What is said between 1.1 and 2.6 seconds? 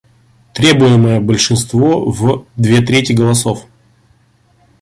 большинство в